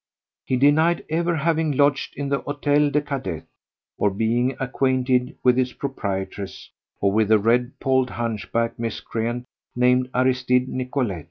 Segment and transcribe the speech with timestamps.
[0.45, 3.45] He denied ever having lodged in the Hôtel des Cadets,
[3.99, 9.45] or been acquainted with its proprietress, or with a red polled, hunchback miscreant
[9.75, 11.19] named Aristide Nicolet.